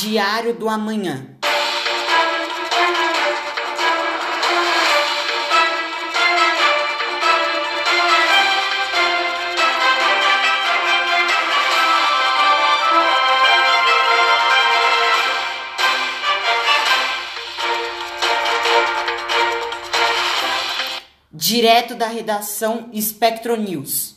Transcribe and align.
Diário 0.00 0.54
do 0.54 0.68
Amanhã. 0.68 1.26
Direto 21.32 21.96
da 21.96 22.06
redação 22.06 22.88
Spectro 22.94 23.56
News. 23.56 24.14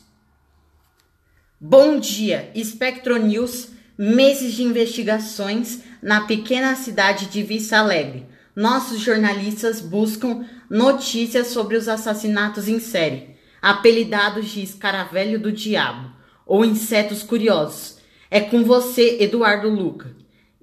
Bom 1.60 2.00
dia, 2.00 2.52
Spectro 2.56 3.18
News 3.18 3.81
meses 4.02 4.54
de 4.54 4.64
investigações 4.64 5.84
na 6.02 6.22
pequena 6.22 6.76
cidade 6.76 7.28
de 7.28 7.44
Vista 7.44 7.78
Alegre. 7.78 8.26
Nossos 8.56 9.00
jornalistas 9.00 9.80
buscam 9.80 10.44
notícias 10.68 11.50
sobre 11.50 11.78
os 11.78 11.88
assassinatos 11.88 12.68
em 12.68 12.80
série, 12.80 13.36
apelidados 13.62 14.50
de 14.50 14.64
escaravelho 14.64 15.40
do 15.40 15.52
diabo 15.52 16.10
ou 16.48 16.66
insetos 16.66 17.22
curiosos. 17.22 18.00
É 18.32 18.40
com 18.40 18.64
você, 18.64 19.18
Eduardo 19.20 19.70
Luca. 19.70 20.16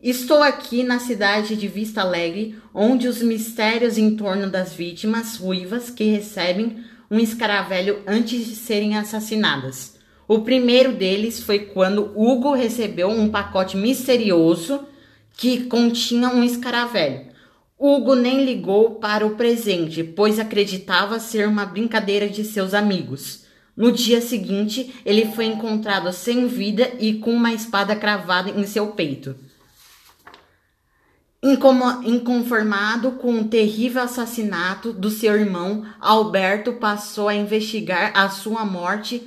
Estou 0.02 0.42
aqui 0.42 0.82
na 0.82 0.98
cidade 0.98 1.54
de 1.54 1.68
Vista 1.68 2.00
Alegre, 2.00 2.56
onde 2.74 3.06
os 3.06 3.22
mistérios 3.22 3.96
em 3.96 4.16
torno 4.16 4.50
das 4.50 4.72
vítimas 4.72 5.36
ruivas 5.36 5.90
que 5.90 6.10
recebem 6.10 6.82
um 7.08 7.20
escaravelho 7.20 8.02
antes 8.04 8.44
de 8.44 8.56
serem 8.56 8.96
assassinadas 8.96 9.96
o 10.28 10.40
primeiro 10.40 10.92
deles 10.92 11.40
foi 11.40 11.60
quando 11.60 12.12
Hugo 12.14 12.52
recebeu 12.52 13.08
um 13.08 13.30
pacote 13.30 13.78
misterioso 13.78 14.86
que 15.32 15.64
continha 15.64 16.28
um 16.28 16.44
escaravelho. 16.44 17.28
Hugo 17.78 18.14
nem 18.14 18.44
ligou 18.44 18.96
para 18.96 19.26
o 19.26 19.36
presente, 19.36 20.04
pois 20.04 20.38
acreditava 20.38 21.18
ser 21.18 21.48
uma 21.48 21.64
brincadeira 21.64 22.28
de 22.28 22.44
seus 22.44 22.74
amigos. 22.74 23.44
No 23.74 23.90
dia 23.90 24.20
seguinte, 24.20 24.92
ele 25.06 25.26
foi 25.26 25.46
encontrado 25.46 26.12
sem 26.12 26.46
vida 26.46 26.90
e 26.98 27.14
com 27.14 27.30
uma 27.30 27.52
espada 27.52 27.96
cravada 27.96 28.50
em 28.50 28.66
seu 28.66 28.88
peito. 28.88 29.34
Inconformado 31.40 33.12
com 33.12 33.40
o 33.40 33.44
terrível 33.44 34.02
assassinato 34.02 34.92
do 34.92 35.08
seu 35.08 35.34
irmão, 35.36 35.86
Alberto 36.00 36.74
passou 36.74 37.28
a 37.28 37.34
investigar 37.34 38.10
a 38.14 38.28
sua 38.28 38.64
morte 38.64 39.22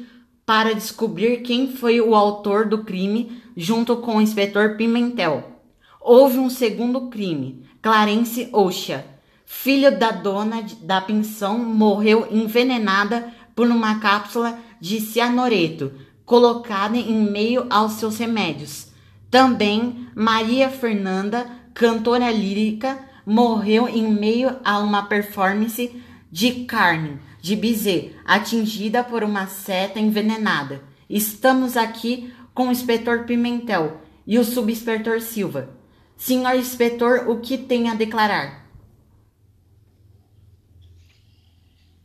para 0.52 0.76
descobrir 0.76 1.44
quem 1.44 1.72
foi 1.72 2.02
o 2.02 2.14
autor 2.14 2.68
do 2.68 2.84
crime 2.84 3.42
junto 3.56 3.96
com 3.96 4.18
o 4.18 4.22
inspetor 4.22 4.76
Pimentel. 4.76 5.62
Houve 5.98 6.40
um 6.40 6.50
segundo 6.50 7.08
crime. 7.08 7.66
Clarence 7.82 8.50
Oxa, 8.52 9.06
filho 9.46 9.98
da 9.98 10.12
dona 10.12 10.62
da 10.82 11.00
pensão, 11.00 11.58
morreu 11.58 12.28
envenenada 12.30 13.32
por 13.56 13.66
uma 13.68 14.02
cápsula 14.02 14.60
de 14.78 15.00
cianureto 15.00 15.94
colocada 16.26 16.98
em 16.98 17.32
meio 17.32 17.66
aos 17.70 17.94
seus 17.94 18.18
remédios. 18.18 18.90
Também 19.30 20.10
Maria 20.14 20.70
Fernanda, 20.70 21.50
cantora 21.74 22.30
lírica, 22.30 23.00
morreu 23.26 23.88
em 23.88 24.06
meio 24.12 24.58
a 24.66 24.80
uma 24.80 25.04
performance 25.04 26.04
de 26.30 26.66
Carmen 26.66 27.20
de 27.42 27.56
Bizet, 27.56 28.16
atingida 28.24 29.04
por 29.04 29.24
uma 29.24 29.48
seta 29.48 30.00
envenenada. 30.00 30.84
Estamos 31.10 31.76
aqui 31.76 32.34
com 32.54 32.68
o 32.68 32.72
inspetor 32.72 33.26
Pimentel 33.26 34.00
e 34.26 34.38
o 34.38 34.46
subinspetor 34.46 35.20
Silva. 35.20 35.76
Senhor 36.16 36.56
inspetor, 36.56 37.28
o 37.28 37.42
que 37.42 37.58
tem 37.58 37.90
a 37.90 37.96
declarar? 37.96 38.62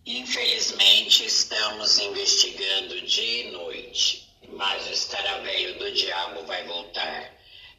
Infelizmente, 0.06 1.26
estamos 1.26 1.98
investigando 1.98 3.02
dia 3.02 3.48
e 3.48 3.52
noite, 3.52 4.26
mas 4.52 4.88
o 4.88 4.92
escaravelho 4.92 5.78
do 5.78 5.92
diabo 5.92 6.46
vai 6.46 6.66
voltar. 6.66 7.32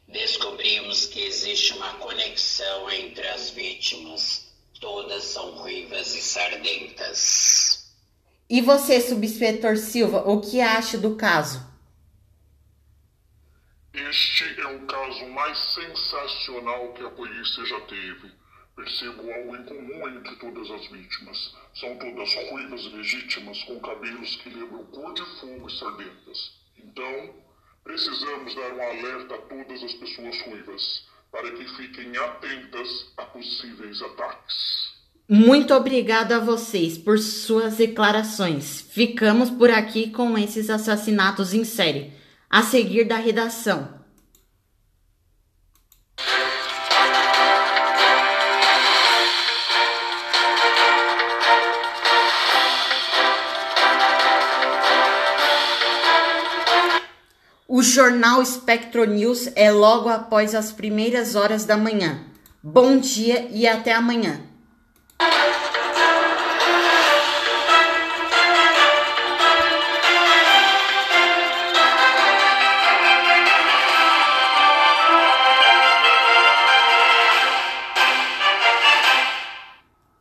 Descobrimos 0.06 1.06
que 1.06 1.20
existe 1.22 1.72
uma 1.72 1.94
conexão 1.94 2.88
entre 2.90 3.26
as 3.28 3.50
vítimas 3.50 4.48
Todas 4.80 5.24
são 5.24 5.56
ruivas 5.56 6.14
e 6.14 6.22
sardentas. 6.22 7.18
E 8.50 8.62
você, 8.62 8.98
subinspetor 8.98 9.76
Silva, 9.76 10.22
o 10.26 10.40
que 10.40 10.58
acha 10.58 10.96
do 10.96 11.16
caso? 11.16 11.68
Este 13.92 14.58
é 14.58 14.66
o 14.68 14.86
caso 14.86 15.26
mais 15.26 15.58
sensacional 15.74 16.94
que 16.94 17.04
a 17.04 17.10
polícia 17.10 17.66
já 17.66 17.78
teve. 17.82 18.32
Percebo 18.74 19.30
algo 19.30 19.54
em 19.54 19.64
comum 19.64 20.08
entre 20.08 20.34
todas 20.36 20.70
as 20.70 20.86
vítimas. 20.86 21.54
São 21.74 21.98
todas 21.98 22.34
ruivas 22.50 22.86
legítimas 22.92 23.62
com 23.64 23.78
cabelos 23.80 24.36
que 24.36 24.48
lembram 24.48 24.86
cor 24.86 25.12
de 25.12 25.24
fogo 25.40 25.68
e 25.68 25.78
sardentas. 25.78 26.52
Então, 26.78 27.34
precisamos 27.84 28.54
dar 28.54 28.72
um 28.72 28.80
alerta 28.80 29.34
a 29.34 29.42
todas 29.42 29.82
as 29.82 29.92
pessoas 29.92 30.40
ruivas 30.40 31.06
para 31.30 31.50
que 31.50 31.68
fiquem 31.76 32.16
atentas 32.16 33.12
a 33.18 33.26
possíveis 33.26 34.00
ataques. 34.00 34.97
Muito 35.30 35.74
obrigado 35.74 36.32
a 36.32 36.38
vocês 36.38 36.96
por 36.96 37.18
suas 37.18 37.76
declarações. 37.76 38.80
Ficamos 38.80 39.50
por 39.50 39.70
aqui 39.70 40.08
com 40.08 40.38
esses 40.38 40.70
assassinatos 40.70 41.52
em 41.52 41.64
série. 41.64 42.14
A 42.48 42.62
seguir 42.62 43.04
da 43.04 43.16
redação. 43.16 43.98
O 57.68 57.82
jornal 57.82 58.42
Spectro 58.46 59.04
News 59.04 59.50
é 59.54 59.70
logo 59.70 60.08
após 60.08 60.54
as 60.54 60.72
primeiras 60.72 61.34
horas 61.34 61.66
da 61.66 61.76
manhã. 61.76 62.24
Bom 62.62 62.96
dia 62.96 63.46
e 63.50 63.68
até 63.68 63.92
amanhã. 63.92 64.48
you 65.20 65.67